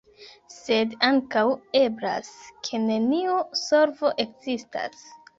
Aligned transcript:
Sed 0.51 0.93
ankaŭ 1.09 1.43
eblas, 1.79 2.31
ke 2.67 2.79
nenio 2.85 3.35
solvo 3.59 4.11
ekzistas. 4.25 5.05